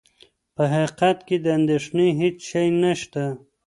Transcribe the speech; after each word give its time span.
په 0.55 0.63
حقیقت 0.73 1.17
کې 1.27 1.35
د 1.39 1.45
اندېښنې 1.57 2.07
هېڅ 2.19 2.37
شی 2.49 2.67
نه 2.81 2.91
شته. 3.01 3.25